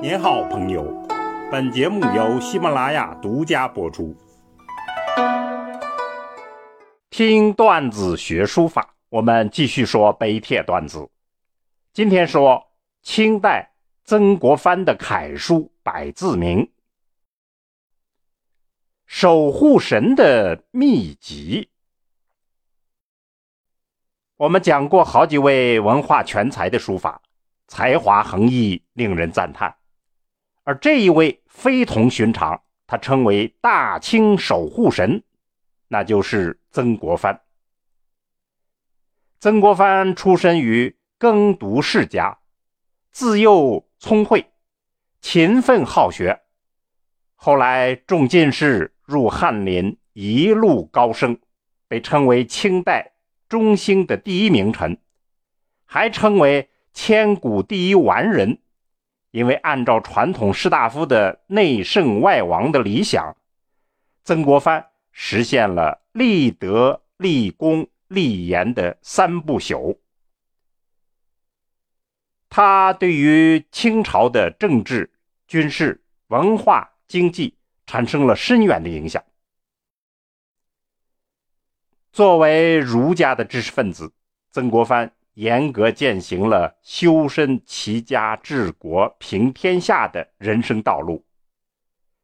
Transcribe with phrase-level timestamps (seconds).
[0.00, 0.84] 您好，朋友。
[1.50, 4.16] 本节目由喜马拉雅独家播出。
[7.10, 11.10] 听段子学书法，我们继续说碑帖段子。
[11.92, 12.64] 今天说
[13.02, 13.72] 清代
[14.04, 16.70] 曾国藩的楷书百字铭，
[19.04, 21.70] 守护神的秘籍。
[24.36, 27.20] 我们讲过好几位文化全才的书法，
[27.66, 29.74] 才华横溢，令人赞叹。
[30.68, 35.22] 而这一位非同寻常，他称为大清守护神，
[35.88, 37.40] 那就是曾国藩。
[39.40, 42.40] 曾国藩出身于耕读世家，
[43.10, 44.44] 自幼聪慧，
[45.22, 46.42] 勤奋好学，
[47.34, 51.40] 后来中进士，入翰林，一路高升，
[51.88, 53.12] 被称为清代
[53.48, 55.00] 中兴的第一名臣，
[55.86, 58.58] 还称为千古第一完人。
[59.30, 63.36] 因为按照传统士大夫的内圣外王的理想，
[64.24, 69.98] 曾国藩实现了立德、立功、立言的三不朽。
[72.48, 75.10] 他对于清朝的政治、
[75.46, 79.22] 军事、文化、经济产生了深远的影响。
[82.10, 84.12] 作为儒家的知识分子，
[84.50, 85.12] 曾国藩。
[85.38, 91.24] 严格践行了修身齐家治国平天下的人生道路，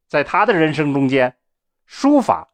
[0.09, 1.37] 在他的人生中间，
[1.87, 2.49] 书法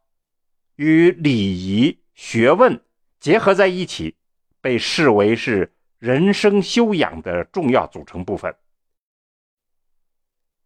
[0.76, 2.78] 与礼仪学问
[3.18, 4.14] 结合在一起，
[4.60, 8.54] 被视为是人生修养的重要组成部分。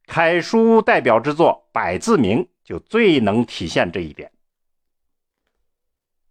[0.07, 4.33] 楷书代表之作《百字铭》就最能体现这一点。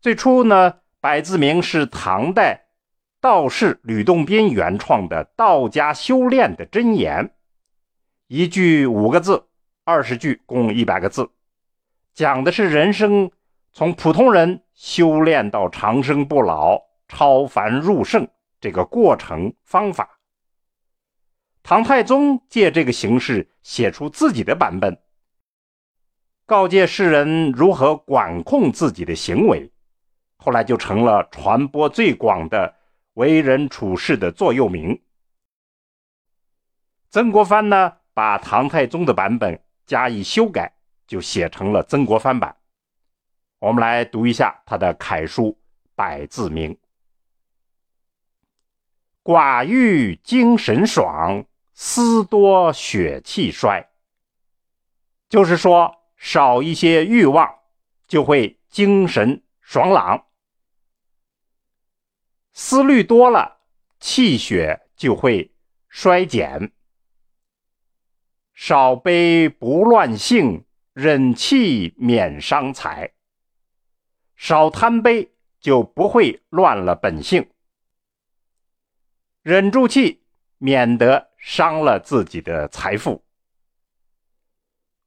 [0.01, 2.62] 最初呢，《百字铭》是唐代。
[3.23, 7.33] 道士吕洞宾原创的道家修炼的箴言，
[8.27, 9.45] 一句五个字，
[9.85, 11.29] 二十句共一百个字，
[12.13, 13.31] 讲的是人生
[13.71, 18.27] 从普通人修炼到长生不老、超凡入圣
[18.59, 20.19] 这个过程方法。
[21.63, 24.97] 唐太宗借这个形式写出自己的版本，
[26.45, 29.71] 告诫世人如何管控自己的行为，
[30.35, 32.75] 后来就成了传播最广的。
[33.13, 35.01] 为人处事的座右铭。
[37.09, 40.73] 曾国藩呢，把唐太宗的版本加以修改，
[41.05, 42.55] 就写成了曾国藩版。
[43.59, 45.49] 我们来读一下他的楷书
[45.95, 46.73] 《百字铭》：
[49.23, 53.87] 寡欲精神爽，思多血气衰。
[55.29, 57.47] 就是说，少一些欲望，
[58.07, 60.25] 就会精神爽朗。
[62.53, 63.61] 思虑多了，
[63.99, 65.51] 气血就会
[65.89, 66.71] 衰减。
[68.53, 73.11] 少悲不乱性，忍气免伤财。
[74.35, 77.49] 少贪悲，就不会乱了本性。
[79.41, 80.23] 忍住气，
[80.59, 83.23] 免得伤了自己的财富。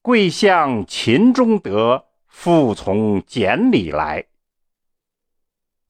[0.03, 4.27] 贵向勤中得，富从俭里来。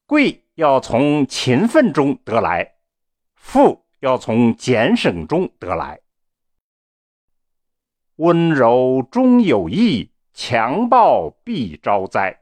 [0.07, 0.46] 贵。
[0.57, 2.77] 要从勤奋中得来，
[3.35, 6.01] 富要从俭省中得来。
[8.17, 12.41] 温柔终有益，强暴必招灾。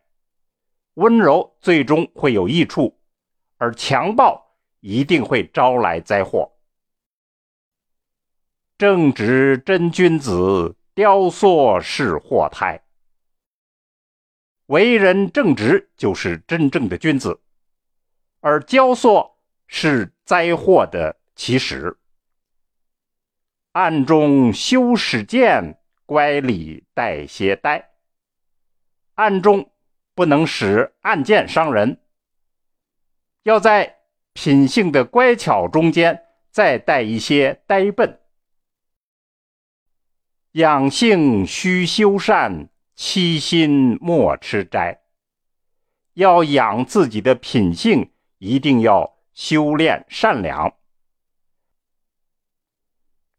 [0.94, 3.00] 温柔最终会有益处，
[3.56, 6.52] 而强暴一定会招来灾祸。
[8.78, 12.80] 正直真君子，雕塑是祸胎。
[14.66, 17.40] 为人正直，就是真正的君子。
[18.44, 21.96] 而焦缩是灾祸的起始。
[23.72, 27.92] 暗中修史见，乖里带些呆。
[29.14, 29.72] 暗中
[30.14, 32.02] 不能使暗箭伤人，
[33.44, 34.00] 要在
[34.34, 38.20] 品性的乖巧中间再带一些呆笨。
[40.52, 45.00] 养性须修善，欺心莫吃斋。
[46.12, 48.10] 要养自己的品性。
[48.44, 50.74] 一定要修炼善良，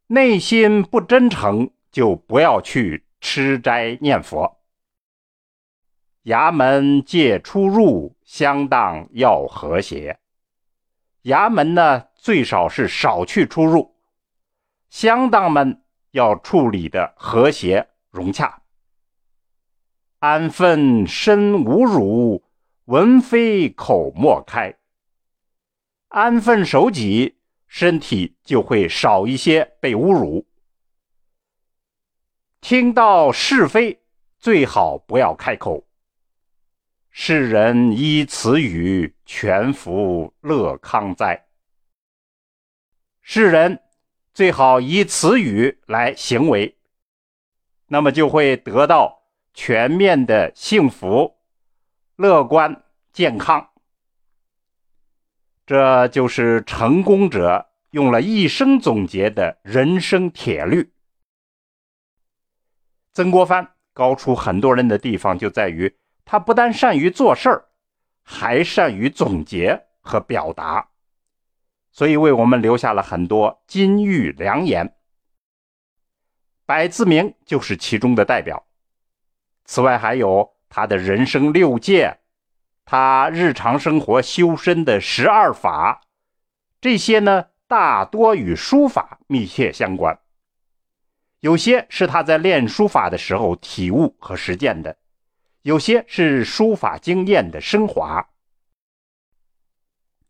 [0.08, 4.64] 内心不真诚，就不要去吃斋念佛。
[6.24, 10.20] 衙门借出入，相当要和谐。
[11.26, 13.96] 衙门呢，最少是少去出入，
[14.90, 18.64] 乡当们要处理的和谐融洽。
[20.18, 22.44] 安分身无辱，
[22.86, 24.76] 文非口莫开。
[26.16, 27.36] 安分守己，
[27.68, 30.46] 身体就会少一些被侮辱；
[32.62, 34.00] 听到是非，
[34.40, 35.86] 最好不要开口。
[37.10, 41.48] 世人依此语，全服乐康哉。
[43.22, 43.82] 世人
[44.34, 46.78] 最好以此语来行为，
[47.88, 49.22] 那么就会得到
[49.54, 51.36] 全面的幸福、
[52.16, 53.75] 乐观、健康。
[55.66, 60.92] 这就是成功者用了一生总结的人生铁律。
[63.14, 65.96] 曾国藩高出很多人的地方就在于。
[66.28, 67.66] 他不但善于做事儿，
[68.24, 70.90] 还善于总结和表达，
[71.92, 74.96] 所以为我们留下了很多金玉良言。
[76.66, 78.66] 百字铭就是其中的代表。
[79.66, 82.18] 此外，还有他的人生六戒，
[82.86, 86.02] 他日常生活修身的十二法，
[86.80, 90.20] 这些呢大多与书法密切相关。
[91.40, 94.96] 有些是他在练书法的时候体悟和实践的。
[95.64, 98.30] 有些是书法经验的升华，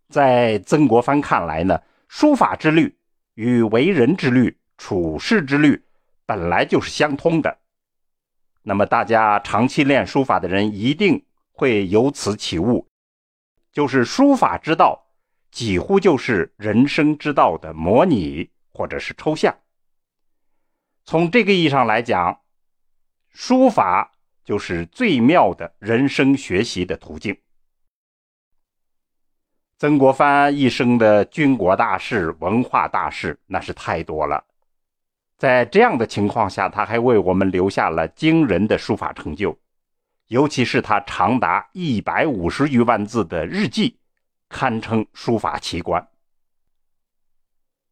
[0.07, 2.97] 在曾国藩看来呢，书法之律
[3.33, 5.83] 与为人之律、处世之律
[6.25, 7.57] 本来就是相通的。
[8.63, 11.25] 那么，大家长期练书法的人一定
[11.55, 12.87] 会由此起悟，
[13.71, 15.07] 就是书法之道
[15.51, 19.55] 几乎就是人生之道的模拟或者是抽象。
[21.05, 22.41] 从这个意义上来讲，
[23.29, 24.11] 书法。
[24.45, 27.35] 就是最妙的人生学习的途径。
[29.79, 34.45] 曾国藩一生的军国大事、文化大事那是太多了，
[35.35, 39.57] 在这样的情况下，他还为我们留下了惊人的书法成就，
[40.27, 43.97] 尤其是他长达一百五十余万字的日记，
[44.49, 46.07] 堪称书法奇观。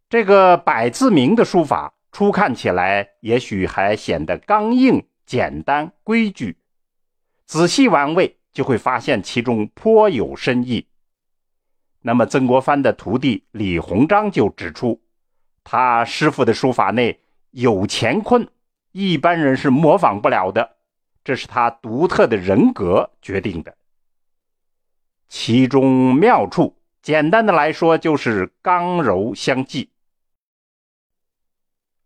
[0.09, 5.06] 这个百字铭的书法，初看起来也许还显得刚硬。
[5.25, 6.57] 简单规矩，
[7.45, 10.85] 仔细玩味就会发现其中颇有深意。
[12.01, 15.01] 那么，曾国藩的徒弟李鸿章就指出，
[15.63, 17.21] 他师傅的书法内
[17.51, 18.45] 有乾坤，
[18.91, 20.72] 一般人是模仿不了的，
[21.23, 23.75] 这是他独特的人格决定的。
[25.29, 29.89] 其中妙处，简单的来说就是刚柔相济。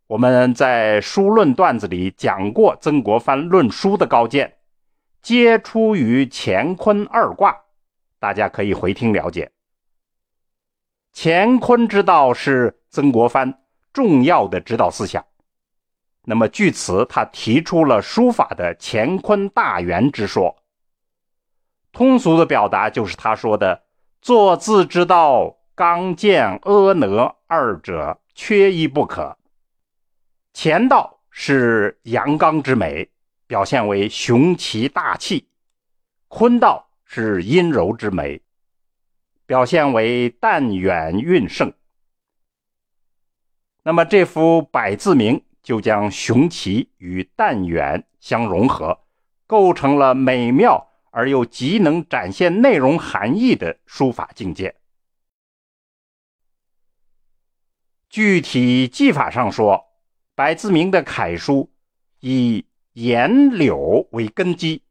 [0.07, 4.57] 我们在书论段子里讲过曾国藩论书的高见，
[5.21, 7.53] 皆出于乾坤二卦，
[8.17, 9.51] 大家可以回听了解。
[11.13, 13.61] 乾坤之道是曾国藩
[13.91, 15.25] 重要的指导思想。
[16.29, 20.57] 那么据此，他提出了书法的乾坤大圆之说。
[21.93, 23.83] 通俗的表达就是他说的：
[24.21, 29.37] 作字之道，刚健婀娜二者缺一不可。
[30.53, 33.09] 乾道是阳刚之美，
[33.47, 35.45] 表现为雄奇大气；
[36.27, 38.41] 坤道是阴柔之美，
[39.45, 41.71] 表现为淡远韵盛。
[43.83, 49.01] 那么这幅百字铭就将雄奇与淡远相融合，
[49.45, 54.77] 构成了美妙而又极能展现内容含义的书法境界。
[58.07, 59.83] 具体技法上说。
[60.35, 61.71] 百字铭的楷书
[62.19, 64.83] 以颜柳为根基，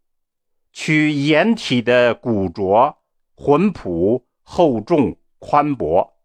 [0.73, 2.99] 取颜体的古拙、
[3.37, 6.19] 浑朴、厚重、宽博，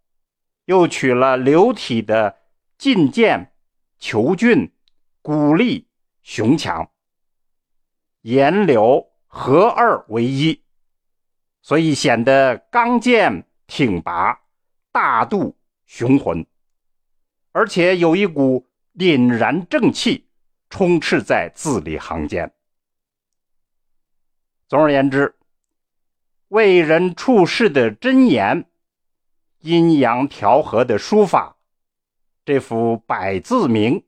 [0.66, 2.36] 又取了柳体的
[2.80, 3.51] 劲健、
[4.02, 4.74] 遒俊、
[5.22, 5.88] 鼓励、
[6.22, 6.92] 雄强，
[8.24, 10.62] 颜柳合二为一，
[11.62, 14.42] 所以显得刚健挺拔、
[14.92, 15.56] 大度
[15.86, 16.46] 雄浑，
[17.54, 18.68] 而且有一股。
[18.94, 20.28] 凛然正气
[20.70, 22.54] 充斥在字里行间。
[24.68, 25.34] 总而言之，
[26.50, 28.70] 为人处事的箴言，
[29.60, 31.56] 阴阳调和的书法，
[32.52, 34.04] 这幅百字铭，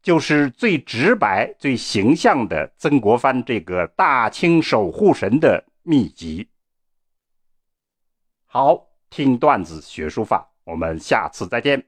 [0.00, 6.48] 就是最直白、最形象的曾国藩这个大清守护神的秘籍。
[8.46, 11.84] 好，听段子学书法，我们下次再见。